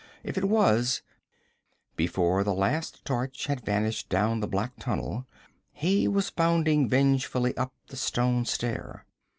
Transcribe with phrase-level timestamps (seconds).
[0.23, 1.03] If it was
[1.95, 5.27] Before the last torch had vanished down the black tunnel
[5.73, 9.05] he was bounding vengefully up the stone stair.